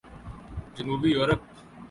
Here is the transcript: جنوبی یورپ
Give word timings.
جنوبی 0.75 1.09
یورپ 1.11 1.41